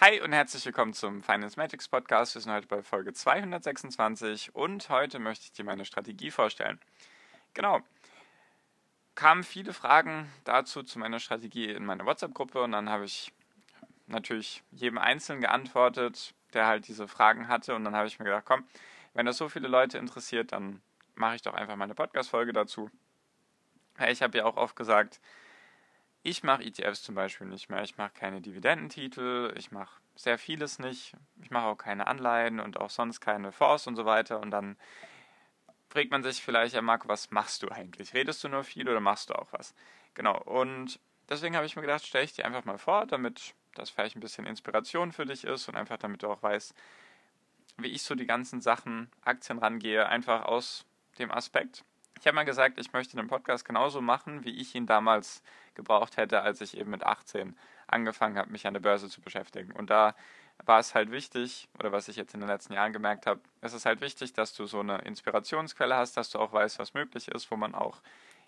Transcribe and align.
Hi 0.00 0.20
und 0.20 0.32
herzlich 0.32 0.64
willkommen 0.64 0.92
zum 0.92 1.24
Finance 1.24 1.58
Magics 1.58 1.88
Podcast. 1.88 2.36
Wir 2.36 2.42
sind 2.42 2.52
heute 2.52 2.68
bei 2.68 2.84
Folge 2.84 3.12
226 3.12 4.54
und 4.54 4.88
heute 4.90 5.18
möchte 5.18 5.46
ich 5.46 5.52
dir 5.52 5.64
meine 5.64 5.84
Strategie 5.84 6.30
vorstellen. 6.30 6.78
Genau. 7.52 7.80
Kamen 9.16 9.42
viele 9.42 9.72
Fragen 9.72 10.30
dazu 10.44 10.84
zu 10.84 11.00
meiner 11.00 11.18
Strategie 11.18 11.64
in 11.72 11.84
meiner 11.84 12.06
WhatsApp-Gruppe 12.06 12.62
und 12.62 12.70
dann 12.70 12.88
habe 12.88 13.06
ich 13.06 13.32
natürlich 14.06 14.62
jedem 14.70 14.98
Einzelnen 14.98 15.40
geantwortet, 15.40 16.32
der 16.52 16.68
halt 16.68 16.86
diese 16.86 17.08
Fragen 17.08 17.48
hatte 17.48 17.74
und 17.74 17.82
dann 17.82 17.96
habe 17.96 18.06
ich 18.06 18.20
mir 18.20 18.26
gedacht, 18.26 18.44
komm, 18.44 18.68
wenn 19.14 19.26
das 19.26 19.36
so 19.36 19.48
viele 19.48 19.66
Leute 19.66 19.98
interessiert, 19.98 20.52
dann 20.52 20.80
mache 21.16 21.34
ich 21.34 21.42
doch 21.42 21.54
einfach 21.54 21.74
meine 21.74 21.96
Podcast-Folge 21.96 22.52
dazu. 22.52 22.88
Ich 24.06 24.22
habe 24.22 24.38
ja 24.38 24.44
auch 24.44 24.58
oft 24.58 24.76
gesagt, 24.76 25.20
ich 26.28 26.42
mache 26.42 26.62
ETFs 26.62 27.02
zum 27.02 27.14
Beispiel 27.14 27.46
nicht 27.46 27.70
mehr. 27.70 27.82
Ich 27.82 27.96
mache 27.96 28.12
keine 28.12 28.40
Dividendentitel, 28.40 29.54
ich 29.56 29.70
mache 29.70 30.00
sehr 30.14 30.38
vieles 30.38 30.78
nicht. 30.78 31.14
Ich 31.42 31.50
mache 31.50 31.66
auch 31.66 31.76
keine 31.76 32.06
Anleihen 32.06 32.60
und 32.60 32.78
auch 32.78 32.90
sonst 32.90 33.20
keine 33.20 33.50
Fonds 33.50 33.86
und 33.86 33.96
so 33.96 34.04
weiter. 34.04 34.40
Und 34.40 34.50
dann 34.50 34.76
fragt 35.88 36.10
man 36.10 36.22
sich 36.22 36.42
vielleicht, 36.42 36.74
ja 36.74 36.82
Marco, 36.82 37.08
was 37.08 37.30
machst 37.30 37.62
du 37.62 37.68
eigentlich? 37.68 38.12
Redest 38.12 38.44
du 38.44 38.48
nur 38.48 38.64
viel 38.64 38.88
oder 38.88 39.00
machst 39.00 39.30
du 39.30 39.34
auch 39.34 39.52
was? 39.52 39.74
Genau, 40.14 40.38
und 40.42 41.00
deswegen 41.28 41.56
habe 41.56 41.66
ich 41.66 41.76
mir 41.76 41.82
gedacht, 41.82 42.06
stelle 42.06 42.24
ich 42.24 42.34
dir 42.34 42.44
einfach 42.44 42.64
mal 42.64 42.78
vor, 42.78 43.06
damit 43.06 43.54
das 43.74 43.90
vielleicht 43.90 44.16
ein 44.16 44.20
bisschen 44.20 44.44
Inspiration 44.44 45.12
für 45.12 45.24
dich 45.24 45.44
ist 45.44 45.68
und 45.68 45.76
einfach 45.76 45.96
damit 45.96 46.22
du 46.22 46.28
auch 46.28 46.42
weißt, 46.42 46.74
wie 47.78 47.88
ich 47.88 48.02
so 48.02 48.14
die 48.14 48.26
ganzen 48.26 48.60
Sachen, 48.60 49.10
Aktien 49.22 49.58
rangehe, 49.58 50.06
einfach 50.08 50.44
aus 50.44 50.84
dem 51.18 51.30
Aspekt, 51.30 51.84
ich 52.20 52.26
habe 52.26 52.34
mal 52.34 52.44
gesagt, 52.44 52.78
ich 52.78 52.92
möchte 52.92 53.16
den 53.16 53.28
Podcast 53.28 53.64
genauso 53.64 54.00
machen, 54.00 54.44
wie 54.44 54.50
ich 54.50 54.74
ihn 54.74 54.86
damals 54.86 55.42
gebraucht 55.74 56.16
hätte, 56.16 56.42
als 56.42 56.60
ich 56.60 56.76
eben 56.76 56.90
mit 56.90 57.04
18 57.04 57.56
angefangen 57.86 58.36
habe, 58.36 58.50
mich 58.50 58.66
an 58.66 58.74
der 58.74 58.80
Börse 58.80 59.08
zu 59.08 59.20
beschäftigen. 59.20 59.72
Und 59.72 59.90
da 59.90 60.14
war 60.64 60.80
es 60.80 60.94
halt 60.94 61.10
wichtig, 61.10 61.68
oder 61.78 61.92
was 61.92 62.08
ich 62.08 62.16
jetzt 62.16 62.34
in 62.34 62.40
den 62.40 62.48
letzten 62.48 62.72
Jahren 62.72 62.92
gemerkt 62.92 63.26
habe, 63.26 63.40
es 63.60 63.72
ist 63.72 63.86
halt 63.86 64.00
wichtig, 64.00 64.32
dass 64.32 64.54
du 64.54 64.66
so 64.66 64.80
eine 64.80 64.98
Inspirationsquelle 64.98 65.96
hast, 65.96 66.16
dass 66.16 66.30
du 66.30 66.38
auch 66.38 66.52
weißt, 66.52 66.78
was 66.78 66.94
möglich 66.94 67.28
ist, 67.28 67.50
wo 67.50 67.56
man 67.56 67.74
auch 67.74 68.00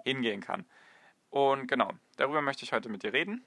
hingehen 0.04 0.40
kann. 0.40 0.64
Und 1.30 1.68
genau, 1.68 1.92
darüber 2.16 2.42
möchte 2.42 2.64
ich 2.64 2.72
heute 2.72 2.88
mit 2.88 3.02
dir 3.02 3.12
reden. 3.12 3.44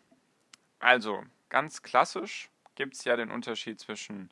Also, 0.79 1.23
ganz 1.49 1.81
klassisch 1.81 2.49
gibt 2.75 2.95
es 2.95 3.03
ja 3.03 3.17
den 3.17 3.29
Unterschied 3.29 3.79
zwischen 3.79 4.29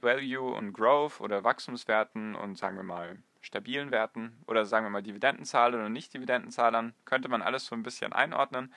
Value 0.00 0.52
und 0.52 0.72
Growth 0.72 1.20
oder 1.20 1.42
Wachstumswerten 1.42 2.34
und 2.34 2.56
sagen 2.56 2.76
wir 2.76 2.84
mal 2.84 3.18
stabilen 3.40 3.90
Werten 3.90 4.38
oder 4.46 4.64
sagen 4.64 4.86
wir 4.86 4.90
mal 4.90 5.02
Dividendenzahlern 5.02 5.84
und 5.84 5.92
Nicht-Dividendenzahlern, 5.92 6.94
könnte 7.04 7.28
man 7.28 7.42
alles 7.42 7.66
so 7.66 7.74
ein 7.74 7.82
bisschen 7.82 8.12
einordnen. 8.12 8.74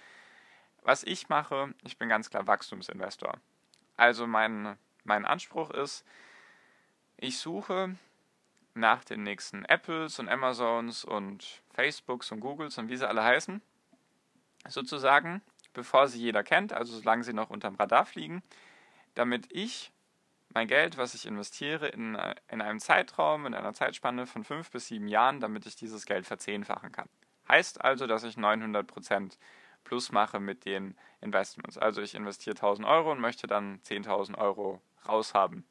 Was 0.81 1.03
ich 1.03 1.29
mache, 1.29 1.73
ich 1.83 1.97
bin 1.97 2.09
ganz 2.09 2.29
klar 2.29 2.47
Wachstumsinvestor. 2.47 3.33
Also 3.95 4.27
mein, 4.27 4.77
mein 5.03 5.25
Anspruch 5.25 5.69
ist, 5.71 6.05
ich 7.17 7.37
suche 7.37 7.95
nach 8.73 9.03
den 9.05 9.23
nächsten 9.23 9.65
Apples 9.65 10.19
und 10.19 10.29
Amazons 10.29 11.05
und 11.05 11.61
Facebooks 11.73 12.31
und 12.31 12.39
Googles 12.39 12.77
und 12.77 12.89
wie 12.89 12.97
sie 12.97 13.07
alle 13.07 13.23
heißen, 13.23 13.61
sozusagen, 14.67 15.41
bevor 15.73 16.07
sie 16.07 16.19
jeder 16.19 16.43
kennt, 16.43 16.73
also 16.73 16.97
solange 16.97 17.23
sie 17.23 17.33
noch 17.33 17.49
unterm 17.49 17.75
Radar 17.75 18.05
fliegen, 18.05 18.43
damit 19.15 19.51
ich 19.51 19.92
mein 20.53 20.67
Geld, 20.67 20.97
was 20.97 21.13
ich 21.13 21.25
investiere, 21.25 21.87
in, 21.87 22.15
äh, 22.15 22.35
in 22.49 22.61
einem 22.61 22.79
Zeitraum, 22.79 23.45
in 23.45 23.53
einer 23.53 23.73
Zeitspanne 23.73 24.25
von 24.27 24.43
fünf 24.43 24.71
bis 24.71 24.87
sieben 24.87 25.07
Jahren, 25.07 25.39
damit 25.39 25.65
ich 25.65 25.75
dieses 25.75 26.05
Geld 26.05 26.25
verzehnfachen 26.25 26.91
kann. 26.91 27.09
Heißt 27.47 27.83
also, 27.83 28.07
dass 28.07 28.23
ich 28.23 28.35
900% 28.35 29.37
plus 29.83 30.11
mache 30.11 30.39
mit 30.39 30.65
den 30.65 30.95
Investments. 31.21 31.77
Also 31.77 32.01
ich 32.01 32.15
investiere 32.15 32.55
1000 32.55 32.87
Euro 32.87 33.11
und 33.11 33.19
möchte 33.19 33.47
dann 33.47 33.79
10.000 33.81 34.37
Euro 34.37 34.81
raushaben. 35.07 35.65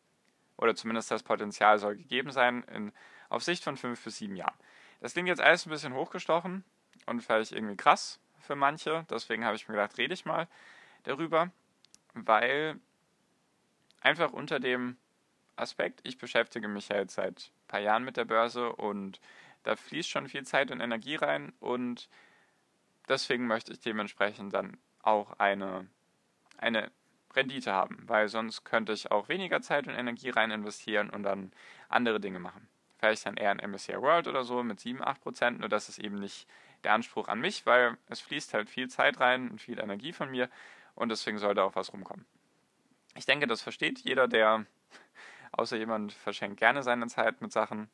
Oder 0.57 0.75
zumindest 0.75 1.11
das 1.11 1.23
Potenzial 1.23 1.79
soll 1.79 1.97
gegeben 1.97 2.31
sein 2.31 2.63
in, 2.65 2.93
auf 3.29 3.43
Sicht 3.43 3.65
von 3.65 3.77
fünf 3.77 4.03
bis 4.05 4.19
sieben 4.19 4.37
Jahren. 4.37 4.55
Das 5.01 5.15
klingt 5.15 5.29
jetzt 5.29 5.41
alles 5.41 5.67
ein 5.67 5.71
bisschen 5.71 5.95
hochgestochen 5.95 6.65
und 7.07 7.21
vielleicht 7.23 7.53
irgendwie 7.53 7.77
krass 7.77 8.21
für 8.39 8.55
manche. 8.55 9.05
Deswegen 9.11 9.45
habe 9.45 9.57
ich 9.57 9.67
mir 9.67 9.75
gedacht, 9.75 9.97
rede 9.99 10.15
ich 10.15 10.25
mal 10.25 10.47
darüber, 11.05 11.51
weil 12.15 12.79
einfach 14.03 14.33
unter 14.33 14.61
dem 14.61 14.97
Aspekt, 15.57 16.01
ich 16.05 16.19
beschäftige 16.19 16.69
mich 16.69 16.89
ja 16.89 16.97
jetzt 16.97 17.15
seit 17.15 17.39
ein 17.39 17.69
paar 17.69 17.81
Jahren 17.81 18.05
mit 18.05 18.17
der 18.17 18.25
Börse 18.25 18.73
und 18.73 19.21
da 19.63 19.77
fließt 19.77 20.09
schon 20.09 20.29
viel 20.29 20.45
Zeit 20.45 20.71
und 20.71 20.81
Energie 20.81 21.17
rein 21.17 21.53
und 21.61 22.09
deswegen 23.09 23.47
möchte 23.47 23.73
ich 23.73 23.81
dementsprechend 23.81 24.53
dann 24.53 24.79
auch 25.03 25.39
eine, 25.39 25.87
eine 26.59 26.91
Rendite 27.35 27.73
haben, 27.73 28.03
weil 28.07 28.29
sonst 28.29 28.65
könnte 28.65 28.93
ich 28.93 29.11
auch 29.11 29.29
weniger 29.29 29.63
Zeit 29.63 29.87
und 29.87 29.95
Energie 29.95 30.31
rein 30.31 30.51
investieren 30.51 31.11
und 31.11 31.23
dann 31.23 31.53
andere 31.89 32.21
Dinge 32.21 32.39
machen. 32.39 32.69
Vielleicht 32.99 33.27
dann 33.27 33.37
eher 33.37 33.51
ein 33.51 33.71
MSCI 33.71 34.01
World 34.01 34.29
oder 34.29 34.45
so 34.45 34.63
mit 34.63 34.81
7, 34.81 35.03
8 35.03 35.21
Prozent, 35.21 35.61
nur 35.61 35.69
das 35.69 35.89
ist 35.89 35.99
eben 35.99 36.17
nicht 36.17 36.47
der 36.85 36.93
Anspruch 36.93 37.29
an 37.29 37.41
mich, 37.41 37.67
weil 37.67 37.97
es 38.09 38.21
fließt 38.21 38.55
halt 38.55 38.69
viel 38.69 38.89
Zeit 38.89 39.21
rein 39.21 39.51
und 39.51 39.61
viel 39.61 39.79
Energie 39.79 40.13
von 40.13 40.31
mir 40.31 40.49
und 40.95 41.09
deswegen 41.09 41.39
sollte 41.39 41.63
auch 41.63 41.75
was 41.75 41.93
rumkommen. 41.93 42.27
Ich 43.15 43.27
denke, 43.27 43.47
das 43.47 43.63
versteht 43.63 44.01
jeder, 44.01 44.29
der, 44.29 44.67
außer 45.53 45.77
jemand 45.77 46.13
verschenkt 46.13 46.59
gerne 46.59 46.83
seine 46.83 47.07
Zeit 47.07 47.41
mit 47.41 47.53
Sachen. 47.53 47.91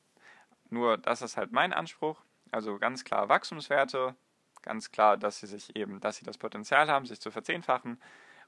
Nur 0.71 0.99
das 0.99 1.23
ist 1.23 1.37
halt 1.37 1.53
mein 1.53 1.73
Anspruch. 1.73 2.23
Also 2.51 2.79
ganz 2.79 3.05
klar 3.05 3.29
Wachstumswerte, 3.29 4.15
ganz 4.62 4.91
klar, 4.91 5.17
dass 5.17 5.41
sie 5.41 5.47
sich 5.47 5.77
eben, 5.77 6.01
dass 6.01 6.17
sie 6.17 6.25
das 6.25 6.39
Potenzial 6.39 6.89
haben, 6.89 7.06
sich 7.06 7.21
zu 7.21 7.31
verzehnfachen 7.31 8.01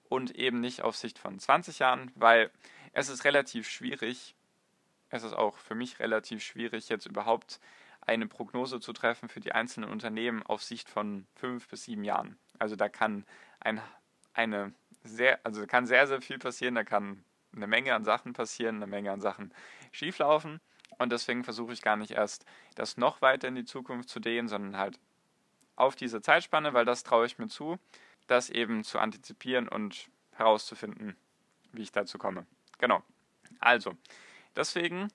und 0.08 0.34
eben 0.34 0.60
nicht 0.60 0.82
auf 0.82 0.96
Sicht 0.96 1.18
von 1.18 1.38
20 1.38 1.78
Jahren, 1.80 2.10
weil 2.14 2.50
es 2.92 3.08
ist 3.08 3.24
relativ 3.24 3.68
schwierig, 3.68 4.34
es 5.10 5.22
ist 5.22 5.34
auch 5.34 5.56
für 5.58 5.74
mich 5.74 5.98
relativ 5.98 6.42
schwierig, 6.42 6.88
jetzt 6.88 7.06
überhaupt 7.06 7.60
eine 8.00 8.26
Prognose 8.26 8.80
zu 8.80 8.92
treffen 8.92 9.28
für 9.28 9.40
die 9.40 9.52
einzelnen 9.52 9.90
Unternehmen 9.90 10.42
auf 10.42 10.62
Sicht 10.62 10.88
von 10.88 11.26
fünf 11.34 11.68
bis 11.68 11.84
sieben 11.84 12.04
Jahren. 12.04 12.38
Also 12.58 12.76
da 12.76 12.88
kann 12.88 13.24
ein, 13.60 13.80
eine 14.32 14.72
sehr, 15.02 15.38
also 15.44 15.66
kann 15.66 15.86
sehr, 15.86 16.06
sehr 16.06 16.20
viel 16.20 16.38
passieren, 16.38 16.74
da 16.74 16.84
kann 16.84 17.24
eine 17.54 17.66
Menge 17.66 17.94
an 17.94 18.04
Sachen 18.04 18.32
passieren, 18.32 18.76
eine 18.76 18.86
Menge 18.86 19.10
an 19.10 19.20
Sachen 19.20 19.52
schieflaufen. 19.92 20.60
Und 20.98 21.10
deswegen 21.12 21.44
versuche 21.44 21.72
ich 21.72 21.82
gar 21.82 21.96
nicht 21.96 22.12
erst, 22.12 22.44
das 22.74 22.96
noch 22.96 23.22
weiter 23.22 23.48
in 23.48 23.54
die 23.54 23.64
Zukunft 23.64 24.08
zu 24.08 24.20
dehnen, 24.20 24.48
sondern 24.48 24.76
halt 24.76 24.98
auf 25.76 25.96
diese 25.96 26.20
Zeitspanne, 26.20 26.74
weil 26.74 26.84
das 26.84 27.02
traue 27.02 27.26
ich 27.26 27.38
mir 27.38 27.48
zu, 27.48 27.78
das 28.26 28.50
eben 28.50 28.84
zu 28.84 28.98
antizipieren 28.98 29.66
und 29.66 30.10
herauszufinden, 30.32 31.16
wie 31.72 31.82
ich 31.82 31.92
dazu 31.92 32.18
komme. 32.18 32.46
Genau. 32.78 33.02
Also, 33.58 33.94
deswegen, 34.54 35.08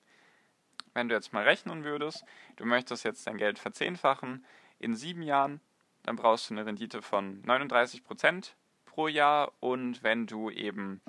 wenn 0.92 1.08
du 1.08 1.14
jetzt 1.14 1.32
mal 1.32 1.44
rechnen 1.44 1.84
würdest, 1.84 2.24
du 2.56 2.64
möchtest 2.64 3.04
jetzt 3.04 3.26
dein 3.26 3.38
Geld 3.38 3.58
verzehnfachen 3.58 4.44
in 4.78 4.94
sieben 4.94 5.22
Jahren, 5.22 5.60
dann 6.02 6.16
brauchst 6.16 6.50
du 6.50 6.54
eine 6.54 6.66
Rendite 6.66 7.00
von 7.00 7.40
39 7.42 8.04
Prozent 8.04 8.56
pro 8.96 9.08
Jahr 9.08 9.52
und 9.60 10.02
wenn 10.02 10.26
du 10.26 10.50
eben 10.50 11.02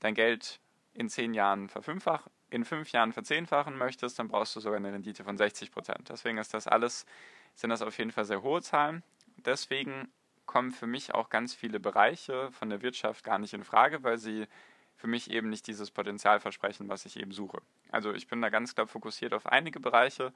dein 0.00 0.14
Geld 0.14 0.58
in 0.92 1.08
zehn 1.08 1.34
Jahren 1.34 1.68
verfünffach, 1.68 2.26
in 2.50 2.64
fünf 2.64 2.90
Jahren 2.90 3.12
verzehnfachen 3.12 3.78
möchtest, 3.78 4.18
dann 4.18 4.26
brauchst 4.26 4.56
du 4.56 4.60
sogar 4.60 4.78
eine 4.78 4.92
Rendite 4.92 5.22
von 5.22 5.36
60 5.36 5.70
Prozent. 5.70 6.08
Deswegen 6.08 6.38
ist 6.38 6.52
das 6.52 6.66
alles, 6.66 7.06
sind 7.54 7.70
das 7.70 7.80
auf 7.80 7.96
jeden 7.98 8.10
Fall 8.10 8.24
sehr 8.24 8.42
hohe 8.42 8.60
Zahlen. 8.60 9.04
Deswegen 9.36 10.08
kommen 10.46 10.72
für 10.72 10.88
mich 10.88 11.14
auch 11.14 11.30
ganz 11.30 11.54
viele 11.54 11.78
Bereiche 11.78 12.50
von 12.50 12.70
der 12.70 12.82
Wirtschaft 12.82 13.22
gar 13.22 13.38
nicht 13.38 13.54
in 13.54 13.62
Frage, 13.62 14.02
weil 14.02 14.18
sie 14.18 14.48
für 14.96 15.06
mich 15.06 15.30
eben 15.30 15.48
nicht 15.48 15.68
dieses 15.68 15.92
Potenzial 15.92 16.40
versprechen, 16.40 16.88
was 16.88 17.06
ich 17.06 17.20
eben 17.20 17.30
suche. 17.30 17.62
Also 17.92 18.12
ich 18.14 18.26
bin 18.26 18.42
da 18.42 18.48
ganz 18.48 18.74
klar 18.74 18.88
fokussiert 18.88 19.32
auf 19.32 19.46
einige 19.46 19.78
Bereiche. 19.78 20.32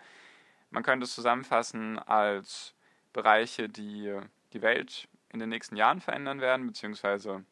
Man 0.70 0.84
könnte 0.84 1.02
es 1.02 1.16
zusammenfassen 1.16 1.98
als 1.98 2.74
Bereiche, 3.12 3.68
die 3.68 4.16
die 4.52 4.62
Welt 4.62 5.08
in 5.32 5.38
den 5.38 5.48
nächsten 5.48 5.76
Jahren 5.76 6.00
verändern 6.00 6.40
werden, 6.40 6.66
beziehungsweise 6.66 7.44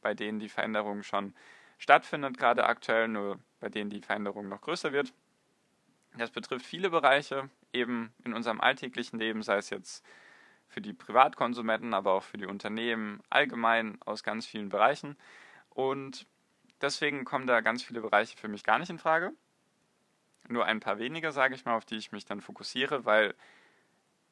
bei 0.00 0.14
denen 0.14 0.38
die 0.38 0.48
Veränderung 0.48 1.02
schon 1.02 1.34
stattfindet, 1.78 2.38
gerade 2.38 2.64
aktuell, 2.64 3.08
nur 3.08 3.38
bei 3.60 3.68
denen 3.68 3.90
die 3.90 4.00
Veränderung 4.00 4.48
noch 4.48 4.60
größer 4.60 4.92
wird. 4.92 5.12
Das 6.16 6.30
betrifft 6.30 6.64
viele 6.64 6.90
Bereiche, 6.90 7.48
eben 7.72 8.12
in 8.24 8.34
unserem 8.34 8.60
alltäglichen 8.60 9.18
Leben, 9.18 9.42
sei 9.42 9.56
es 9.56 9.70
jetzt 9.70 10.04
für 10.68 10.80
die 10.80 10.92
Privatkonsumenten, 10.92 11.94
aber 11.94 12.12
auch 12.12 12.22
für 12.22 12.36
die 12.36 12.46
Unternehmen 12.46 13.20
allgemein 13.30 13.98
aus 14.02 14.22
ganz 14.22 14.46
vielen 14.46 14.68
Bereichen. 14.68 15.16
Und 15.70 16.26
deswegen 16.80 17.24
kommen 17.24 17.46
da 17.46 17.60
ganz 17.60 17.82
viele 17.82 18.00
Bereiche 18.00 18.36
für 18.36 18.48
mich 18.48 18.64
gar 18.64 18.78
nicht 18.78 18.90
in 18.90 18.98
Frage. 18.98 19.32
Nur 20.48 20.66
ein 20.66 20.80
paar 20.80 20.98
wenige, 20.98 21.32
sage 21.32 21.54
ich 21.54 21.64
mal, 21.64 21.76
auf 21.76 21.84
die 21.84 21.96
ich 21.96 22.12
mich 22.12 22.24
dann 22.24 22.40
fokussiere, 22.40 23.04
weil 23.04 23.34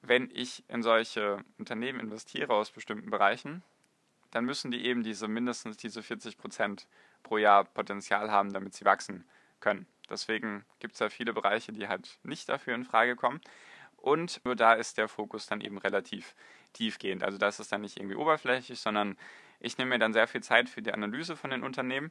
wenn 0.03 0.31
ich 0.33 0.65
in 0.69 0.83
solche 0.83 1.39
Unternehmen 1.59 2.01
investiere 2.01 2.53
aus 2.53 2.71
bestimmten 2.71 3.11
Bereichen, 3.11 3.63
dann 4.33 4.45
müssen 4.45 4.71
die 4.71 4.85
eben 4.85 5.03
diese 5.03 5.29
mindestens 5.29 5.77
diese 5.77 6.03
40 6.03 6.39
Prozent 6.39 6.89
pro 7.23 7.39
Jahr 7.39 7.65
Potenzial 7.65 8.31
haben, 8.31 8.53
damit 8.53 8.75
sie 8.75 8.85
wachsen 8.85 9.25
können. 9.61 9.87
Deswegen 10.11 10.65
gibt 10.81 10.95
es 10.95 10.99
da 10.99 11.09
viele 11.09 11.33
Bereiche, 11.33 11.73
die 11.73 11.89
halt 11.89 12.19
nicht 12.25 12.49
dafür 12.49 12.75
in 12.75 12.85
Frage 12.85 13.15
kommen. 13.15 13.41
Und 13.97 14.45
nur 14.45 14.57
da 14.57 14.73
ist 14.73 14.99
der 14.99 15.07
Fokus 15.07 15.47
dann 15.47 15.61
eben 15.61 15.79
relativ 15.79 16.35
tiefgehend. 16.73 17.23
Also 17.23 17.39
da 17.39 17.49
ist 17.49 17.71
dann 17.71 17.83
nicht 17.83 17.99
irgendwie 17.99 18.17
oberflächlich, 18.17 18.81
sondern 18.81 19.17
ich 19.61 19.79
nehme 19.79 19.91
mir 19.91 19.99
dann 20.01 20.13
sehr 20.13 20.27
viel 20.27 20.43
Zeit 20.43 20.69
für 20.69 20.83
die 20.83 20.93
Analyse 20.93 21.37
von 21.37 21.51
den 21.51 21.63
Unternehmen, 21.63 22.11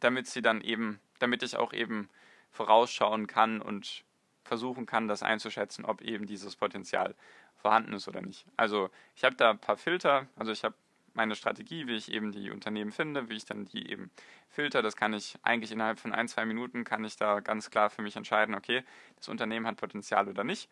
damit 0.00 0.26
sie 0.26 0.42
dann 0.42 0.60
eben, 0.60 0.98
damit 1.20 1.44
ich 1.44 1.56
auch 1.56 1.72
eben 1.72 2.08
vorausschauen 2.50 3.28
kann 3.28 3.62
und 3.62 4.04
versuchen 4.44 4.86
kann, 4.86 5.08
das 5.08 5.22
einzuschätzen, 5.22 5.84
ob 5.84 6.02
eben 6.02 6.26
dieses 6.26 6.56
Potenzial 6.56 7.14
vorhanden 7.56 7.92
ist 7.92 8.08
oder 8.08 8.20
nicht. 8.20 8.44
Also 8.56 8.90
ich 9.14 9.24
habe 9.24 9.36
da 9.36 9.50
ein 9.50 9.58
paar 9.58 9.76
Filter, 9.76 10.26
also 10.36 10.52
ich 10.52 10.64
habe 10.64 10.74
meine 11.14 11.34
Strategie, 11.34 11.86
wie 11.86 11.96
ich 11.96 12.10
eben 12.10 12.32
die 12.32 12.50
Unternehmen 12.50 12.90
finde, 12.90 13.28
wie 13.28 13.36
ich 13.36 13.44
dann 13.44 13.66
die 13.66 13.90
eben 13.90 14.10
filter. 14.48 14.82
Das 14.82 14.96
kann 14.96 15.12
ich 15.12 15.38
eigentlich 15.42 15.72
innerhalb 15.72 16.00
von 16.00 16.12
ein, 16.12 16.28
zwei 16.28 16.44
Minuten 16.44 16.84
kann 16.84 17.04
ich 17.04 17.16
da 17.16 17.40
ganz 17.40 17.70
klar 17.70 17.90
für 17.90 18.02
mich 18.02 18.16
entscheiden, 18.16 18.54
okay, 18.54 18.82
das 19.16 19.28
Unternehmen 19.28 19.66
hat 19.66 19.76
Potenzial 19.76 20.28
oder 20.28 20.44
nicht. 20.44 20.70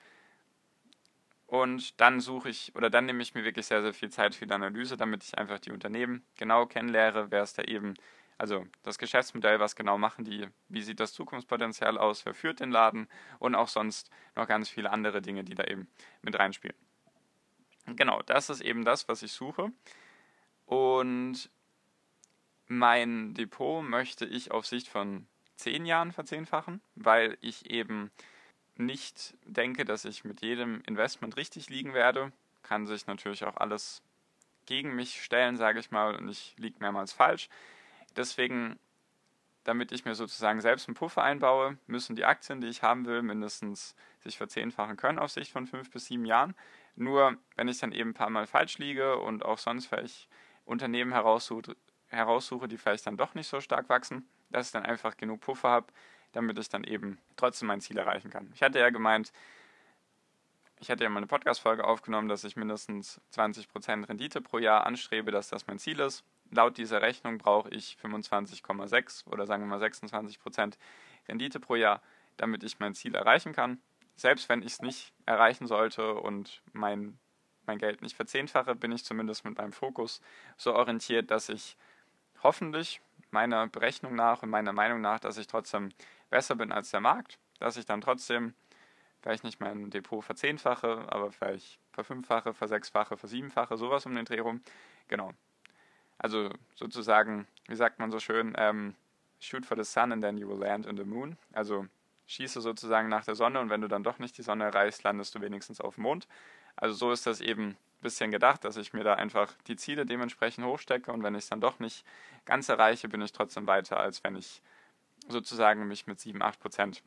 Und 1.46 2.00
dann 2.00 2.20
suche 2.20 2.49
ich 2.49 2.75
oder 2.76 2.90
dann 2.90 3.06
nehme 3.06 3.23
ich 3.23 3.34
mir 3.34 3.43
wirklich 3.44 3.66
sehr, 3.66 3.82
sehr 3.82 3.93
viel 3.93 4.11
Zeit 4.11 4.37
für 4.37 4.46
die 4.46 4.55
Analyse, 4.55 4.96
damit 4.96 5.25
ich 5.25 5.37
einfach 5.37 5.58
die 5.58 5.73
Unternehmen 5.73 6.25
genau 6.37 6.66
kennenlehre, 6.66 7.31
wer 7.31 7.43
ist 7.43 7.58
da 7.58 7.62
eben, 7.64 7.94
also 8.40 8.66
das 8.82 8.96
Geschäftsmodell, 8.96 9.60
was 9.60 9.76
genau 9.76 9.98
machen 9.98 10.25
die, 10.25 10.48
wie 10.70 10.81
sieht 10.81 10.98
das 10.98 11.12
Zukunftspotenzial 11.12 11.98
aus, 11.98 12.25
wer 12.25 12.32
führt 12.32 12.60
den 12.60 12.70
Laden 12.70 13.06
und 13.38 13.54
auch 13.54 13.69
sonst 13.69 14.10
noch 14.34 14.48
ganz 14.48 14.70
viele 14.70 14.90
andere 14.90 15.20
Dinge, 15.20 15.44
die 15.44 15.54
da 15.54 15.64
eben 15.64 15.88
mit 16.22 16.38
reinspielen. 16.38 16.76
Genau, 17.84 18.22
das 18.22 18.48
ist 18.48 18.62
eben 18.62 18.82
das, 18.82 19.08
was 19.08 19.22
ich 19.22 19.32
suche. 19.32 19.70
Und 20.64 21.50
mein 22.66 23.34
Depot 23.34 23.84
möchte 23.84 24.25
ich 24.25 24.52
auf 24.52 24.66
Sicht 24.66 24.88
von 24.88 25.26
zehn 25.56 25.84
Jahren 25.84 26.10
verzehnfachen, 26.10 26.81
weil 26.94 27.37
ich 27.42 27.70
eben 27.70 28.10
nicht 28.76 29.34
denke, 29.44 29.84
dass 29.84 30.06
ich 30.06 30.25
mit 30.25 30.40
jedem 30.40 30.81
Investment 30.87 31.37
richtig 31.37 31.69
liegen 31.69 31.92
werde. 31.92 32.32
Kann 32.62 32.87
sich 32.87 33.06
natürlich 33.06 33.44
auch 33.44 33.58
alles 33.58 34.02
gegen 34.64 34.94
mich 34.94 35.22
stellen, 35.22 35.58
sage 35.58 35.78
ich 35.78 35.90
mal, 35.90 36.16
und 36.16 36.31
ich 36.31 36.54
liege 36.56 36.78
mehrmals 36.81 37.12
falsch. 37.12 37.50
Deswegen, 38.16 38.78
damit 39.64 39.92
ich 39.92 40.04
mir 40.04 40.14
sozusagen 40.14 40.60
selbst 40.60 40.88
einen 40.88 40.94
Puffer 40.94 41.22
einbaue, 41.22 41.78
müssen 41.86 42.16
die 42.16 42.24
Aktien, 42.24 42.60
die 42.60 42.68
ich 42.68 42.82
haben 42.82 43.06
will, 43.06 43.22
mindestens 43.22 43.94
sich 44.22 44.36
verzehnfachen 44.36 44.96
können 44.96 45.18
auf 45.18 45.30
Sicht 45.30 45.52
von 45.52 45.66
fünf 45.66 45.90
bis 45.90 46.06
sieben 46.06 46.24
Jahren. 46.24 46.54
Nur 46.96 47.36
wenn 47.56 47.68
ich 47.68 47.78
dann 47.78 47.92
eben 47.92 48.10
ein 48.10 48.14
paar 48.14 48.30
Mal 48.30 48.46
falsch 48.46 48.78
liege 48.78 49.18
und 49.18 49.44
auch 49.44 49.58
sonst 49.58 49.86
vielleicht 49.86 50.28
Unternehmen 50.64 51.12
heraussuche, 51.12 52.68
die 52.68 52.78
vielleicht 52.78 53.06
dann 53.06 53.16
doch 53.16 53.34
nicht 53.34 53.48
so 53.48 53.60
stark 53.60 53.88
wachsen, 53.88 54.28
dass 54.50 54.66
ich 54.66 54.72
dann 54.72 54.84
einfach 54.84 55.16
genug 55.16 55.40
Puffer 55.40 55.70
habe, 55.70 55.86
damit 56.32 56.58
ich 56.58 56.68
dann 56.68 56.84
eben 56.84 57.18
trotzdem 57.36 57.68
mein 57.68 57.80
Ziel 57.80 57.98
erreichen 57.98 58.30
kann. 58.30 58.50
Ich 58.54 58.62
hatte 58.62 58.78
ja 58.78 58.90
gemeint, 58.90 59.32
ich 60.78 60.90
hatte 60.90 61.04
ja 61.04 61.10
mal 61.10 61.18
eine 61.18 61.26
Podcast-Folge 61.26 61.84
aufgenommen, 61.84 62.28
dass 62.28 62.44
ich 62.44 62.56
mindestens 62.56 63.20
20% 63.34 64.08
Rendite 64.08 64.40
pro 64.40 64.58
Jahr 64.58 64.86
anstrebe, 64.86 65.30
dass 65.30 65.48
das 65.48 65.66
mein 65.66 65.78
Ziel 65.78 66.00
ist. 66.00 66.24
Laut 66.50 66.79
dieser 66.79 67.00
Rechnung 67.02 67.38
brauche 67.38 67.70
ich 67.70 67.97
25,6 68.02 69.26
oder 69.26 69.47
sagen 69.47 69.62
wir 69.62 69.69
mal 69.69 69.82
26% 69.82 70.75
Rendite 71.29 71.61
pro 71.61 71.76
Jahr, 71.76 72.02
damit 72.37 72.64
ich 72.64 72.81
mein 72.81 72.94
Ziel 72.94 73.14
erreichen 73.14 73.52
kann. 73.52 73.81
Selbst 74.17 74.49
wenn 74.49 74.62
ich 74.62 74.73
es 74.73 74.82
nicht 74.82 75.12
erreichen 75.26 75.67
sollte 75.67 76.14
und 76.14 76.62
mein, 76.73 77.19
mein 77.67 77.79
Geld 77.79 78.02
nicht 78.02 78.17
verzehnfache, 78.17 78.75
bin 78.75 78.93
ich 78.93 79.05
zumindest 79.05 79.44
mit 79.44 79.58
meinem 79.58 79.73
Fokus 79.73 80.20
so 80.56 80.75
orientiert, 80.75 81.31
dass 81.31 81.49
ich 81.49 81.76
hoffentlich 82.43 83.00
meiner 83.31 83.69
Berechnung 83.69 84.14
nach 84.14 84.43
und 84.43 84.50
meiner 84.50 84.73
Meinung 84.73 85.00
nach, 85.00 85.20
dass 85.20 85.38
ich 85.38 85.47
trotzdem 85.47 85.91
besser 86.31 86.56
bin 86.56 86.73
als 86.73 86.91
der 86.91 87.00
Markt, 87.00 87.38
dass 87.61 87.76
ich 87.76 87.87
dann 87.87 88.00
trotzdem 88.00 88.55
vielleicht 89.23 89.44
nicht 89.44 89.61
mein 89.61 89.91
Depot 89.91 90.25
verzehnfache, 90.25 91.06
aber 91.08 91.31
vielleicht 91.31 91.79
verfünffache, 91.93 92.55
versechsfache, 92.55 93.17
versiebenfache, 93.17 93.76
sowas 93.76 94.06
um 94.06 94.14
den 94.14 94.25
Dreh 94.25 94.41
rum. 94.41 94.62
Genau. 95.08 95.32
Also 96.20 96.50
sozusagen, 96.75 97.46
wie 97.67 97.76
sagt 97.76 97.99
man 97.99 98.11
so 98.11 98.20
schön, 98.20 98.55
ähm, 98.58 98.94
shoot 99.40 99.64
for 99.64 99.76
the 99.76 99.84
sun 99.84 100.12
and 100.12 100.22
then 100.22 100.37
you 100.37 100.46
will 100.46 100.58
land 100.58 100.84
in 100.84 100.99
the 100.99 101.05
moon. 101.05 101.38
Also 101.52 101.87
schieße 102.26 102.61
sozusagen 102.61 103.08
nach 103.08 103.25
der 103.25 103.34
Sonne 103.34 103.58
und 103.58 103.70
wenn 103.70 103.81
du 103.81 103.88
dann 103.88 104.05
doch 104.05 104.19
nicht 104.19 104.37
die 104.37 104.43
Sonne 104.43 104.64
erreichst, 104.64 105.02
landest 105.02 105.34
du 105.34 105.40
wenigstens 105.40 105.81
auf 105.81 105.94
dem 105.94 106.02
Mond. 106.02 106.28
Also 106.76 106.94
so 106.94 107.11
ist 107.11 107.26
das 107.26 107.40
eben 107.40 107.69
ein 107.70 107.76
bisschen 108.02 108.31
gedacht, 108.31 108.64
dass 108.67 108.76
ich 108.76 108.93
mir 108.93 109.02
da 109.02 109.14
einfach 109.14 109.50
die 109.67 109.76
Ziele 109.76 110.05
dementsprechend 110.05 110.67
hochstecke 110.67 111.11
und 111.11 111.22
wenn 111.22 111.34
ich 111.34 111.44
es 111.44 111.49
dann 111.49 111.62
doch 111.62 111.78
nicht 111.78 112.05
ganz 112.44 112.69
erreiche, 112.69 113.08
bin 113.08 113.23
ich 113.23 113.32
trotzdem 113.32 113.66
weiter, 113.66 113.99
als 113.99 114.23
wenn 114.23 114.37
ich 114.37 114.61
sozusagen 115.26 115.88
mich 115.88 116.06
mit 116.06 116.20
7, 116.20 116.43
8 116.43 116.61
Prozent 116.61 117.02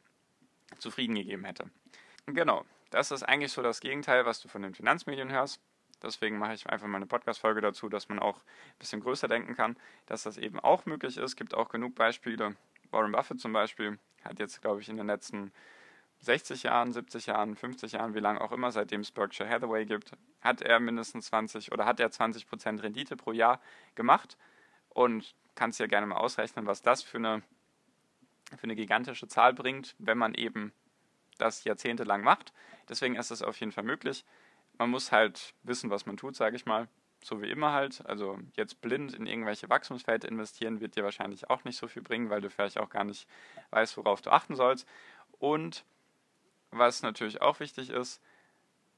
zufrieden 0.79 1.13
gegeben 1.13 1.45
hätte. 1.45 1.69
Genau, 2.25 2.65
das 2.89 3.11
ist 3.11 3.21
eigentlich 3.21 3.51
so 3.51 3.61
das 3.61 3.79
Gegenteil, 3.79 4.25
was 4.25 4.39
du 4.41 4.47
von 4.47 4.63
den 4.63 4.73
Finanzmedien 4.73 5.31
hörst. 5.31 5.61
Deswegen 6.03 6.37
mache 6.37 6.53
ich 6.53 6.69
einfach 6.69 6.87
mal 6.87 6.97
eine 6.97 7.05
Podcast-Folge 7.05 7.61
dazu, 7.61 7.89
dass 7.89 8.09
man 8.09 8.19
auch 8.19 8.37
ein 8.37 8.79
bisschen 8.79 9.01
größer 9.01 9.27
denken 9.27 9.55
kann, 9.55 9.77
dass 10.05 10.23
das 10.23 10.37
eben 10.37 10.59
auch 10.59 10.85
möglich 10.85 11.17
ist. 11.17 11.23
Es 11.23 11.35
gibt 11.35 11.53
auch 11.53 11.69
genug 11.69 11.95
Beispiele. 11.95 12.55
Warren 12.91 13.11
Buffett 13.11 13.39
zum 13.39 13.53
Beispiel 13.53 13.97
hat 14.23 14.39
jetzt, 14.39 14.61
glaube 14.61 14.81
ich, 14.81 14.89
in 14.89 14.97
den 14.97 15.07
letzten 15.07 15.51
60 16.19 16.63
Jahren, 16.63 16.93
70 16.93 17.25
Jahren, 17.25 17.55
50 17.55 17.93
Jahren, 17.93 18.13
wie 18.13 18.19
lange 18.19 18.39
auch 18.39 18.51
immer, 18.51 18.71
seitdem 18.71 19.01
es 19.01 19.11
Berkshire 19.11 19.49
Hathaway 19.49 19.85
gibt, 19.85 20.11
hat 20.41 20.61
er 20.61 20.79
mindestens 20.79 21.27
20 21.27 21.71
oder 21.71 21.85
hat 21.85 21.99
er 21.99 22.11
20 22.11 22.47
Prozent 22.47 22.83
Rendite 22.83 23.17
pro 23.17 23.31
Jahr 23.31 23.59
gemacht. 23.95 24.37
Und 24.89 25.35
kannst 25.55 25.79
ja 25.79 25.87
gerne 25.87 26.05
mal 26.05 26.17
ausrechnen, 26.17 26.67
was 26.67 26.81
das 26.81 27.01
für 27.01 27.17
eine 27.17 27.41
für 28.57 28.63
eine 28.63 28.75
gigantische 28.75 29.27
Zahl 29.27 29.53
bringt, 29.53 29.95
wenn 29.97 30.17
man 30.17 30.33
eben 30.33 30.73
das 31.37 31.63
jahrzehntelang 31.63 32.23
macht. 32.23 32.53
Deswegen 32.89 33.15
ist 33.15 33.31
es 33.31 33.41
auf 33.41 33.59
jeden 33.59 33.71
Fall 33.71 33.83
möglich. 33.83 34.25
Man 34.77 34.89
muss 34.89 35.11
halt 35.11 35.53
wissen, 35.63 35.89
was 35.89 36.05
man 36.05 36.17
tut, 36.17 36.35
sage 36.35 36.55
ich 36.55 36.65
mal. 36.65 36.87
So 37.23 37.41
wie 37.41 37.49
immer 37.49 37.71
halt. 37.71 38.05
Also 38.05 38.37
jetzt 38.55 38.81
blind 38.81 39.13
in 39.13 39.27
irgendwelche 39.27 39.69
Wachstumsfelder 39.69 40.27
investieren 40.27 40.81
wird 40.81 40.95
dir 40.95 41.03
wahrscheinlich 41.03 41.49
auch 41.49 41.63
nicht 41.63 41.77
so 41.77 41.87
viel 41.87 42.01
bringen, 42.01 42.29
weil 42.29 42.41
du 42.41 42.49
vielleicht 42.49 42.77
auch 42.77 42.89
gar 42.89 43.03
nicht 43.03 43.27
weißt, 43.69 43.97
worauf 43.97 44.21
du 44.21 44.31
achten 44.31 44.55
sollst. 44.55 44.87
Und 45.39 45.85
was 46.71 47.01
natürlich 47.01 47.41
auch 47.41 47.59
wichtig 47.59 47.89
ist, 47.89 48.21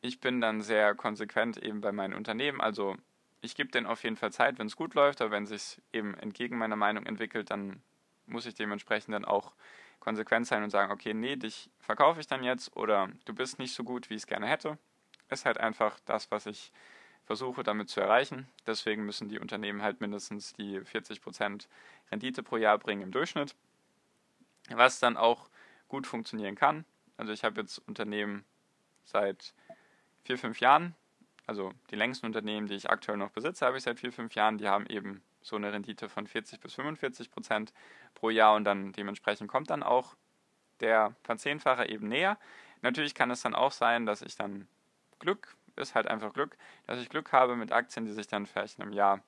ich 0.01 0.19
bin 0.19 0.41
dann 0.41 0.61
sehr 0.61 0.95
konsequent 0.95 1.57
eben 1.57 1.81
bei 1.81 1.91
meinen 1.91 2.13
Unternehmen. 2.13 2.61
Also 2.61 2.95
ich 3.41 3.55
gebe 3.55 3.69
denen 3.69 3.87
auf 3.87 4.03
jeden 4.03 4.15
Fall 4.15 4.31
Zeit, 4.31 4.59
wenn 4.59 4.67
es 4.67 4.75
gut 4.75 4.93
läuft, 4.93 5.21
aber 5.21 5.31
wenn 5.31 5.43
es 5.43 5.49
sich 5.49 5.81
eben 5.93 6.15
entgegen 6.15 6.57
meiner 6.57 6.75
Meinung 6.75 7.05
entwickelt, 7.05 7.51
dann 7.51 7.81
muss 8.25 8.45
ich 8.45 8.55
dementsprechend 8.55 9.13
dann 9.13 9.25
auch 9.25 9.53
konsequent 9.99 10.47
sein 10.47 10.63
und 10.63 10.69
sagen, 10.69 10.91
okay, 10.91 11.13
nee, 11.13 11.35
dich 11.35 11.69
verkaufe 11.79 12.19
ich 12.19 12.27
dann 12.27 12.43
jetzt 12.43 12.75
oder 12.75 13.09
du 13.25 13.33
bist 13.33 13.59
nicht 13.59 13.73
so 13.73 13.83
gut, 13.83 14.09
wie 14.09 14.15
ich 14.15 14.21
es 14.21 14.27
gerne 14.27 14.47
hätte. 14.47 14.77
Ist 15.29 15.45
halt 15.45 15.57
einfach 15.57 15.99
das, 16.05 16.31
was 16.31 16.45
ich 16.45 16.71
versuche 17.25 17.63
damit 17.63 17.89
zu 17.89 18.01
erreichen. 18.01 18.47
Deswegen 18.67 19.05
müssen 19.05 19.29
die 19.29 19.39
Unternehmen 19.39 19.81
halt 19.81 19.99
mindestens 19.99 20.53
die 20.53 20.79
40% 20.79 21.67
Rendite 22.11 22.43
pro 22.43 22.57
Jahr 22.57 22.77
bringen 22.77 23.01
im 23.01 23.11
Durchschnitt, 23.11 23.55
was 24.69 24.99
dann 24.99 25.17
auch 25.17 25.49
gut 25.87 26.07
funktionieren 26.07 26.55
kann. 26.55 26.85
Also 27.17 27.31
ich 27.31 27.43
habe 27.43 27.61
jetzt 27.61 27.79
Unternehmen 27.87 28.45
seit 29.03 29.53
vier, 30.23 30.37
fünf 30.37 30.59
Jahren, 30.59 30.95
also 31.47 31.73
die 31.91 31.95
längsten 31.95 32.25
Unternehmen, 32.25 32.67
die 32.67 32.75
ich 32.75 32.89
aktuell 32.89 33.17
noch 33.17 33.31
besitze, 33.31 33.65
habe 33.65 33.77
ich 33.77 33.83
seit 33.83 33.99
vier, 33.99 34.11
fünf 34.11 34.35
Jahren, 34.35 34.57
die 34.57 34.67
haben 34.67 34.85
eben 34.87 35.23
so 35.41 35.55
eine 35.55 35.71
Rendite 35.71 36.09
von 36.09 36.25
40 36.25 36.59
bis 36.59 36.73
45 36.73 37.29
Prozent 37.29 37.73
pro 38.15 38.29
Jahr 38.29 38.55
und 38.55 38.63
dann 38.63 38.91
dementsprechend 38.93 39.49
kommt 39.49 39.69
dann 39.69 39.83
auch 39.83 40.15
der 40.79 41.15
Verzehnfacher 41.23 41.87
eben 41.89 42.07
näher. 42.07 42.37
Natürlich 42.81 43.13
kann 43.13 43.31
es 43.31 43.41
dann 43.41 43.55
auch 43.55 43.71
sein, 43.71 44.05
dass 44.05 44.21
ich 44.21 44.35
dann 44.35 44.67
Glück, 45.25 45.55
ist 45.75 45.95
halt 45.95 46.07
einfach 46.07 46.33
Glück, 46.33 46.55
dass 46.87 46.99
ich 46.99 47.09
Glück 47.09 47.31
habe 47.31 47.55
mit 47.55 47.71
Aktien, 47.71 48.05
die 48.05 48.13
sich 48.13 48.27
dann 48.27 48.45
vielleicht 48.45 48.77
in 48.77 48.83
einem 48.83 48.93
Jahr, 48.93 49.21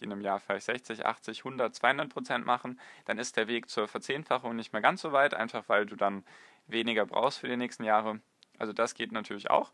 die 0.00 0.04
in 0.04 0.12
einem 0.12 0.22
Jahr 0.22 0.40
vielleicht 0.40 0.66
60, 0.66 1.04
80, 1.04 1.40
100, 1.40 1.74
200 1.74 2.08
Prozent 2.08 2.46
machen, 2.46 2.80
dann 3.04 3.18
ist 3.18 3.36
der 3.36 3.48
Weg 3.48 3.68
zur 3.68 3.88
Verzehnfachung 3.88 4.56
nicht 4.56 4.72
mehr 4.72 4.82
ganz 4.82 5.02
so 5.02 5.12
weit, 5.12 5.34
einfach 5.34 5.68
weil 5.68 5.86
du 5.86 5.96
dann 5.96 6.24
weniger 6.66 7.04
brauchst 7.04 7.40
für 7.40 7.48
die 7.48 7.56
nächsten 7.56 7.84
Jahre. 7.84 8.20
Also 8.58 8.72
das 8.72 8.94
geht 8.94 9.12
natürlich 9.12 9.50
auch. 9.50 9.72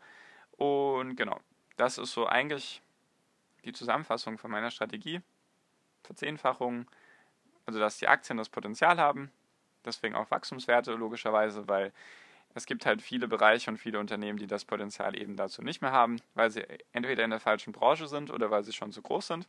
Und 0.51 1.15
genau, 1.15 1.39
das 1.77 1.97
ist 1.97 2.11
so 2.11 2.27
eigentlich 2.27 2.81
die 3.63 3.73
Zusammenfassung 3.73 4.37
von 4.37 4.51
meiner 4.51 4.71
Strategie. 4.71 5.21
Verzehnfachung, 6.03 6.87
also 7.65 7.79
dass 7.79 7.97
die 7.97 8.07
Aktien 8.07 8.37
das 8.37 8.49
Potenzial 8.49 8.97
haben, 8.97 9.31
deswegen 9.85 10.15
auch 10.15 10.31
Wachstumswerte 10.31 10.93
logischerweise, 10.93 11.67
weil 11.67 11.93
es 12.55 12.65
gibt 12.65 12.85
halt 12.85 13.01
viele 13.01 13.27
Bereiche 13.27 13.69
und 13.69 13.77
viele 13.77 13.99
Unternehmen, 13.99 14.39
die 14.39 14.47
das 14.47 14.65
Potenzial 14.65 15.17
eben 15.19 15.35
dazu 15.35 15.61
nicht 15.61 15.81
mehr 15.81 15.91
haben, 15.91 16.19
weil 16.33 16.49
sie 16.49 16.65
entweder 16.91 17.23
in 17.23 17.29
der 17.29 17.39
falschen 17.39 17.73
Branche 17.73 18.07
sind 18.07 18.31
oder 18.31 18.49
weil 18.51 18.63
sie 18.63 18.73
schon 18.73 18.91
zu 18.91 19.01
groß 19.01 19.27
sind. 19.27 19.47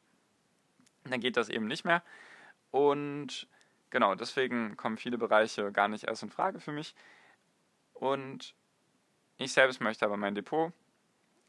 Dann 1.05 1.21
geht 1.21 1.37
das 1.37 1.49
eben 1.49 1.67
nicht 1.67 1.85
mehr. 1.85 2.03
Und 2.71 3.49
genau, 3.89 4.15
deswegen 4.15 4.77
kommen 4.77 4.99
viele 4.99 5.19
Bereiche 5.19 5.73
gar 5.73 5.89
nicht 5.89 6.05
erst 6.05 6.23
in 6.23 6.31
Frage 6.31 6.61
für 6.61 6.73
mich. 6.73 6.95
Und 7.95 8.55
ich 9.39 9.53
selbst 9.53 9.81
möchte 9.81 10.05
aber 10.05 10.17
mein 10.17 10.35
Depot 10.35 10.73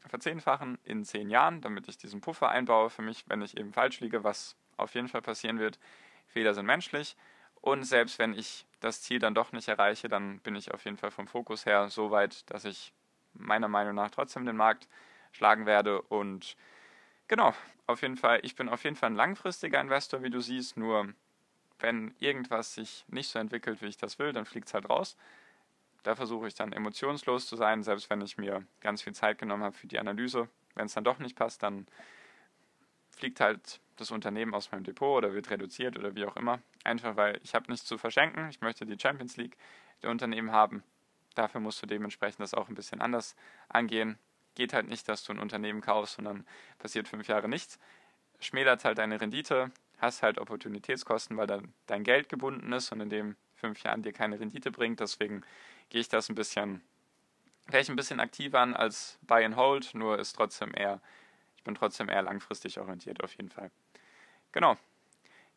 verzehnfachen 0.08 0.78
in 0.84 1.04
zehn 1.04 1.30
Jahren, 1.30 1.60
damit 1.60 1.86
ich 1.88 1.96
diesen 1.96 2.20
Puffer 2.20 2.48
einbaue 2.48 2.90
für 2.90 3.02
mich, 3.02 3.24
wenn 3.28 3.42
ich 3.42 3.56
eben 3.56 3.72
falsch 3.72 4.00
liege, 4.00 4.24
was 4.24 4.56
auf 4.76 4.94
jeden 4.94 5.08
Fall 5.08 5.22
passieren 5.22 5.58
wird. 5.58 5.78
Fehler 6.26 6.54
sind 6.54 6.66
menschlich. 6.66 7.16
Und 7.60 7.84
selbst 7.84 8.18
wenn 8.18 8.34
ich 8.34 8.66
das 8.82 9.00
Ziel 9.00 9.20
dann 9.20 9.34
doch 9.34 9.52
nicht 9.52 9.68
erreiche, 9.68 10.08
dann 10.08 10.40
bin 10.40 10.56
ich 10.56 10.74
auf 10.74 10.84
jeden 10.84 10.96
Fall 10.96 11.10
vom 11.10 11.28
Fokus 11.28 11.66
her 11.66 11.88
so 11.88 12.10
weit, 12.10 12.50
dass 12.50 12.64
ich 12.64 12.92
meiner 13.32 13.68
Meinung 13.68 13.94
nach 13.94 14.10
trotzdem 14.10 14.44
den 14.44 14.56
Markt 14.56 14.88
schlagen 15.30 15.66
werde. 15.66 16.02
Und 16.02 16.56
genau, 17.28 17.54
auf 17.86 18.02
jeden 18.02 18.16
Fall, 18.16 18.40
ich 18.42 18.56
bin 18.56 18.68
auf 18.68 18.84
jeden 18.84 18.96
Fall 18.96 19.10
ein 19.10 19.16
langfristiger 19.16 19.80
Investor, 19.80 20.22
wie 20.22 20.30
du 20.30 20.40
siehst. 20.40 20.76
Nur 20.76 21.14
wenn 21.78 22.14
irgendwas 22.18 22.74
sich 22.74 23.04
nicht 23.08 23.28
so 23.28 23.38
entwickelt, 23.38 23.82
wie 23.82 23.86
ich 23.86 23.96
das 23.96 24.18
will, 24.18 24.32
dann 24.32 24.46
fliegt 24.46 24.66
es 24.68 24.74
halt 24.74 24.90
raus. 24.90 25.16
Da 26.02 26.16
versuche 26.16 26.48
ich 26.48 26.54
dann 26.54 26.72
emotionslos 26.72 27.46
zu 27.46 27.54
sein, 27.54 27.84
selbst 27.84 28.10
wenn 28.10 28.20
ich 28.20 28.36
mir 28.36 28.66
ganz 28.80 29.02
viel 29.02 29.14
Zeit 29.14 29.38
genommen 29.38 29.62
habe 29.62 29.76
für 29.76 29.86
die 29.86 30.00
Analyse. 30.00 30.48
Wenn 30.74 30.86
es 30.86 30.94
dann 30.94 31.04
doch 31.04 31.20
nicht 31.20 31.36
passt, 31.36 31.62
dann 31.62 31.86
fliegt 33.10 33.38
halt 33.38 33.80
das 33.96 34.10
Unternehmen 34.10 34.54
aus 34.54 34.72
meinem 34.72 34.84
Depot 34.84 35.18
oder 35.18 35.34
wird 35.34 35.50
reduziert 35.50 35.98
oder 35.98 36.14
wie 36.14 36.24
auch 36.24 36.36
immer. 36.36 36.60
Einfach 36.84 37.16
weil 37.16 37.40
ich 37.42 37.54
habe 37.54 37.70
nichts 37.70 37.86
zu 37.86 37.98
verschenken. 37.98 38.48
Ich 38.50 38.60
möchte 38.60 38.86
die 38.86 38.98
Champions 38.98 39.36
League 39.36 39.56
der 40.02 40.10
Unternehmen 40.10 40.52
haben. 40.52 40.82
Dafür 41.34 41.60
musst 41.60 41.82
du 41.82 41.86
dementsprechend 41.86 42.40
das 42.40 42.54
auch 42.54 42.68
ein 42.68 42.74
bisschen 42.74 43.00
anders 43.00 43.36
angehen. 43.68 44.18
Geht 44.54 44.74
halt 44.74 44.88
nicht, 44.88 45.08
dass 45.08 45.24
du 45.24 45.32
ein 45.32 45.38
Unternehmen 45.38 45.80
kaufst 45.80 46.18
und 46.18 46.24
dann 46.24 46.46
passiert 46.78 47.08
fünf 47.08 47.28
Jahre 47.28 47.48
nichts. 47.48 47.78
Schmälert 48.40 48.84
halt 48.84 48.98
deine 48.98 49.20
Rendite, 49.20 49.70
hast 49.98 50.22
halt 50.22 50.38
Opportunitätskosten, 50.38 51.36
weil 51.36 51.46
dann 51.46 51.72
dein 51.86 52.04
Geld 52.04 52.28
gebunden 52.28 52.72
ist 52.72 52.92
und 52.92 53.00
in 53.00 53.08
dem 53.08 53.36
fünf 53.54 53.82
Jahren 53.82 54.02
dir 54.02 54.12
keine 54.12 54.38
Rendite 54.38 54.70
bringt. 54.70 55.00
Deswegen 55.00 55.42
gehe 55.88 56.00
ich 56.00 56.08
das 56.08 56.28
ein 56.28 56.34
bisschen, 56.34 56.82
vielleicht 57.68 57.88
ein 57.88 57.96
bisschen 57.96 58.20
aktiver 58.20 58.60
an 58.60 58.74
als 58.74 59.18
Buy 59.22 59.44
and 59.44 59.56
Hold, 59.56 59.94
nur 59.94 60.18
ist 60.18 60.34
trotzdem 60.34 60.72
eher, 60.74 61.00
ich 61.56 61.62
bin 61.62 61.74
trotzdem 61.74 62.08
eher 62.08 62.22
langfristig 62.22 62.78
orientiert 62.78 63.22
auf 63.22 63.34
jeden 63.36 63.50
Fall. 63.50 63.70
Genau. 64.52 64.76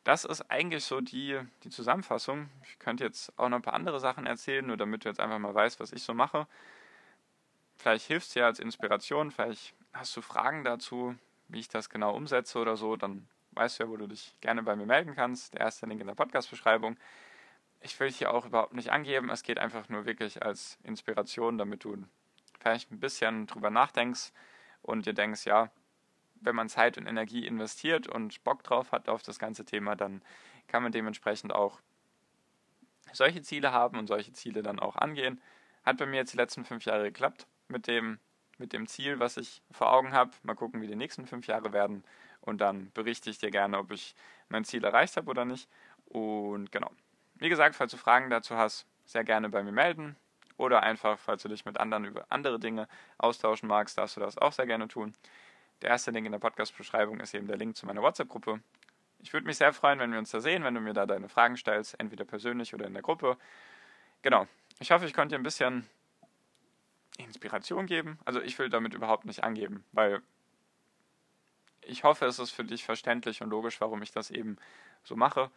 Das 0.03 0.23
ist 0.23 0.49
eigentlich 0.51 0.83
so 0.83 1.01
die, 1.01 1.39
die 1.63 1.69
Zusammenfassung. 1.69 2.49
Ich 2.63 2.77
könnte 2.77 3.03
jetzt 3.03 3.37
auch 3.39 3.49
noch 3.49 3.57
ein 3.57 3.63
paar 3.63 3.73
andere 3.73 3.99
Sachen 3.99 4.27
erzählen, 4.27 4.65
nur 4.65 4.77
damit 4.77 5.03
du 5.03 5.09
jetzt 5.09 5.19
einfach 5.19 5.39
mal 5.39 5.53
weißt, 5.53 5.79
was 5.79 5.91
ich 5.91 6.03
so 6.03 6.13
mache. 6.13 6.47
Vielleicht 7.77 8.05
hilft 8.07 8.27
es 8.27 8.33
dir 8.33 8.45
als 8.45 8.59
Inspiration, 8.59 9.31
vielleicht 9.31 9.73
hast 9.93 10.15
du 10.15 10.21
Fragen 10.21 10.63
dazu, 10.63 11.15
wie 11.47 11.59
ich 11.59 11.69
das 11.69 11.89
genau 11.89 12.15
umsetze 12.15 12.59
oder 12.59 12.77
so, 12.77 12.95
dann 12.95 13.27
weißt 13.51 13.79
du 13.79 13.83
ja, 13.83 13.89
wo 13.89 13.97
du 13.97 14.07
dich 14.07 14.33
gerne 14.41 14.63
bei 14.63 14.75
mir 14.75 14.85
melden 14.85 15.15
kannst. 15.15 15.53
Der 15.53 15.61
erste 15.61 15.85
Link 15.85 16.01
in 16.01 16.07
der 16.07 16.15
Podcast-Beschreibung. 16.15 16.97
Ich 17.81 17.99
will 17.99 18.11
hier 18.11 18.33
auch 18.33 18.45
überhaupt 18.45 18.73
nicht 18.73 18.91
angeben, 18.91 19.29
es 19.29 19.43
geht 19.43 19.59
einfach 19.59 19.89
nur 19.89 20.05
wirklich 20.05 20.43
als 20.43 20.77
Inspiration, 20.83 21.57
damit 21.57 21.83
du 21.83 21.97
vielleicht 22.59 22.91
ein 22.91 22.99
bisschen 22.99 23.47
drüber 23.47 23.69
nachdenkst 23.69 24.31
und 24.81 25.05
dir 25.05 25.13
denkst, 25.13 25.45
ja, 25.45 25.71
wenn 26.45 26.55
man 26.55 26.69
Zeit 26.69 26.97
und 26.97 27.07
Energie 27.07 27.45
investiert 27.45 28.07
und 28.07 28.43
Bock 28.43 28.63
drauf 28.63 28.91
hat 28.91 29.09
auf 29.09 29.23
das 29.23 29.39
ganze 29.39 29.65
Thema, 29.65 29.95
dann 29.95 30.21
kann 30.67 30.83
man 30.83 30.91
dementsprechend 30.91 31.53
auch 31.53 31.79
solche 33.11 33.41
Ziele 33.41 33.71
haben 33.71 33.97
und 33.97 34.07
solche 34.07 34.33
Ziele 34.33 34.63
dann 34.63 34.79
auch 34.79 34.95
angehen. 34.95 35.41
Hat 35.83 35.97
bei 35.97 36.05
mir 36.05 36.17
jetzt 36.17 36.33
die 36.33 36.37
letzten 36.37 36.65
fünf 36.65 36.85
Jahre 36.85 37.03
geklappt 37.03 37.47
mit 37.67 37.87
dem, 37.87 38.19
mit 38.57 38.73
dem 38.73 38.87
Ziel, 38.87 39.19
was 39.19 39.37
ich 39.37 39.61
vor 39.71 39.91
Augen 39.91 40.13
habe. 40.13 40.31
Mal 40.43 40.55
gucken, 40.55 40.81
wie 40.81 40.87
die 40.87 40.95
nächsten 40.95 41.27
fünf 41.27 41.47
Jahre 41.47 41.73
werden. 41.73 42.03
Und 42.41 42.61
dann 42.61 42.91
berichte 42.93 43.29
ich 43.29 43.39
dir 43.39 43.51
gerne, 43.51 43.77
ob 43.77 43.91
ich 43.91 44.15
mein 44.49 44.65
Ziel 44.65 44.83
erreicht 44.83 45.17
habe 45.17 45.29
oder 45.29 45.45
nicht. 45.45 45.67
Und 46.05 46.71
genau. 46.71 46.91
Wie 47.35 47.49
gesagt, 47.49 47.75
falls 47.75 47.91
du 47.91 47.97
Fragen 47.97 48.29
dazu 48.29 48.55
hast, 48.55 48.85
sehr 49.05 49.23
gerne 49.23 49.49
bei 49.49 49.63
mir 49.63 49.71
melden. 49.71 50.15
Oder 50.57 50.83
einfach, 50.83 51.19
falls 51.19 51.43
du 51.43 51.49
dich 51.49 51.65
mit 51.65 51.79
anderen 51.79 52.05
über 52.05 52.25
andere 52.29 52.59
Dinge 52.59 52.87
austauschen 53.17 53.67
magst, 53.67 53.97
darfst 53.97 54.15
du 54.15 54.21
das 54.21 54.37
auch 54.37 54.53
sehr 54.53 54.65
gerne 54.65 54.87
tun. 54.87 55.13
Der 55.81 55.89
erste 55.89 56.11
Link 56.11 56.25
in 56.25 56.31
der 56.31 56.39
Podcast-Beschreibung 56.39 57.19
ist 57.19 57.33
eben 57.33 57.47
der 57.47 57.57
Link 57.57 57.75
zu 57.75 57.85
meiner 57.85 58.01
WhatsApp-Gruppe. 58.01 58.61
Ich 59.19 59.33
würde 59.33 59.45
mich 59.45 59.57
sehr 59.57 59.73
freuen, 59.73 59.99
wenn 59.99 60.11
wir 60.11 60.19
uns 60.19 60.31
da 60.31 60.39
sehen, 60.39 60.63
wenn 60.63 60.73
du 60.73 60.81
mir 60.81 60.93
da 60.93 61.05
deine 61.05 61.29
Fragen 61.29 61.57
stellst, 61.57 61.99
entweder 61.99 62.25
persönlich 62.25 62.73
oder 62.73 62.85
in 62.85 62.93
der 62.93 63.01
Gruppe. 63.01 63.37
Genau. 64.21 64.47
Ich 64.79 64.91
hoffe, 64.91 65.05
ich 65.05 65.13
konnte 65.13 65.35
dir 65.35 65.39
ein 65.39 65.43
bisschen 65.43 65.87
Inspiration 67.17 67.85
geben. 67.85 68.19
Also 68.25 68.41
ich 68.41 68.57
will 68.59 68.69
damit 68.69 68.93
überhaupt 68.93 69.25
nicht 69.25 69.43
angeben, 69.43 69.83
weil 69.91 70.21
ich 71.81 72.03
hoffe, 72.03 72.25
es 72.25 72.39
ist 72.39 72.51
für 72.51 72.63
dich 72.63 72.83
verständlich 72.83 73.41
und 73.41 73.49
logisch, 73.49 73.79
warum 73.79 74.01
ich 74.01 74.11
das 74.11 74.31
eben 74.31 74.57
so 75.03 75.15
mache. 75.15 75.51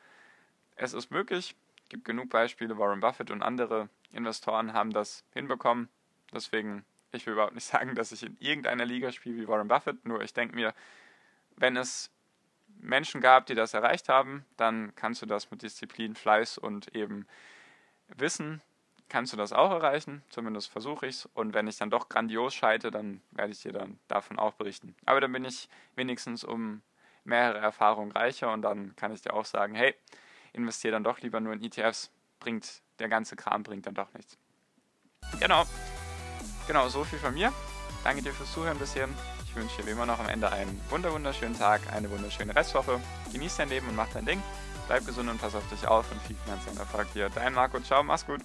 Es 0.77 0.93
ist 0.93 1.11
möglich, 1.11 1.57
es 1.85 1.89
gibt 1.89 2.05
genug 2.05 2.29
Beispiele, 2.31 2.79
Warren 2.79 3.01
Buffett 3.01 3.31
und 3.31 3.43
andere 3.43 3.89
Investoren 4.13 4.73
haben 4.73 4.93
das 4.93 5.25
hinbekommen. 5.33 5.89
Deswegen 6.33 6.85
ich 7.13 7.27
will 7.27 7.35
überhaupt 7.35 7.55
nicht 7.55 7.67
sagen, 7.67 7.95
dass 7.95 8.13
ich 8.13 8.23
in 8.23 8.37
irgendeiner 8.39 8.85
Liga 8.85 9.13
spiele 9.13 9.37
wie 9.37 9.49
Warren 9.49 9.69
Buffett, 9.69 10.05
nur 10.05 10.23
ich 10.23 10.33
denke 10.33 10.55
mir, 10.55 10.75
wenn 11.57 11.77
es 11.77 12.11
Menschen 12.81 13.21
gab, 13.21 13.47
die 13.47 13.55
das 13.55 13.75
erreicht 13.75 14.09
haben, 14.09 14.45
dann 14.57 14.95
kannst 14.95 15.23
du 15.23 15.27
das 15.27 15.51
mit 15.51 15.63
Disziplin, 15.63 16.15
Fleiß 16.15 16.59
und 16.59 16.95
eben 16.95 17.27
Wissen, 18.17 18.63
kannst 19.09 19.33
du 19.33 19.37
das 19.37 19.53
auch 19.53 19.71
erreichen, 19.71 20.23
zumindest 20.29 20.71
versuche 20.71 21.07
ich 21.07 21.17
es. 21.17 21.27
Und 21.35 21.55
wenn 21.55 21.67
ich 21.67 21.77
dann 21.77 21.91
doch 21.91 22.09
grandios 22.09 22.55
scheite, 22.55 22.91
dann 22.91 23.21
werde 23.31 23.53
ich 23.53 23.63
dir 23.63 23.73
dann 23.73 23.99
davon 24.07 24.39
auch 24.39 24.55
berichten. 24.55 24.95
Aber 25.07 25.21
dann 25.21 25.33
bin 25.33 25.45
ich 25.45 25.69
wenigstens 25.97 26.45
um 26.45 26.83
mehrere 27.25 27.59
Erfahrungen 27.59 28.13
reicher 28.13 28.53
und 28.53 28.63
dann 28.63 28.95
kann 28.97 29.13
ich 29.13 29.23
dir 29.23 29.35
auch 29.35 29.45
sagen, 29.45 29.75
hey, 29.75 29.95
investiere 30.53 30.93
dann 30.93 31.05
doch 31.05 31.21
lieber 31.21 31.41
nur 31.41 31.53
in 31.53 31.63
ETFs, 31.63 32.11
bringt 32.41 32.83
der 32.99 33.09
ganze 33.09 33.37
Kram 33.37 33.63
bringt 33.63 33.87
dann 33.87 33.95
doch 33.95 34.13
nichts. 34.15 34.37
Genau. 35.41 35.65
Genau, 36.69 36.87
so 36.89 37.03
viel 37.03 37.19
von 37.19 37.33
mir. 37.33 37.51
Danke 38.05 38.23
dir 38.23 38.33
fürs 38.33 38.53
Zuhören 38.53 38.79
bis 38.79 38.93
hierhin. 38.93 39.15
Ich 39.47 39.57
wünsche 39.57 39.79
dir 39.79 39.87
wie 39.87 39.91
immer 39.93 40.05
noch 40.05 40.21
am 40.21 40.29
Ende 40.29 40.53
einen 40.53 40.79
wunderschönen 40.91 41.59
Tag, 41.59 41.81
eine 41.93 42.11
wunderschöne 42.11 42.55
Restwoche. 42.55 43.01
Genieß 43.33 43.57
dein 43.57 43.71
Leben 43.71 43.89
und 43.89 43.97
mach 43.97 44.09
dein 44.13 44.27
Ding. 44.27 44.43
Bleib 44.87 45.07
gesund 45.07 45.31
und 45.31 45.41
pass 45.41 45.55
auf 45.55 45.67
dich 45.71 45.89
auf 45.89 46.05
und 46.13 46.21
viel 46.23 46.37
finanziellen 46.45 46.79
Erfolg 46.79 47.09
hier. 47.15 47.31
Dein 47.31 47.55
Marco, 47.55 47.81
ciao, 47.81 48.03
mach's 48.03 48.27
gut. 48.27 48.43